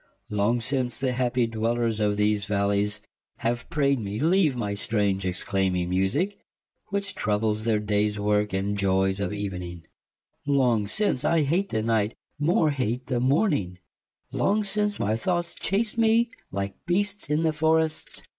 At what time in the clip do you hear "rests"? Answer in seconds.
17.77-18.23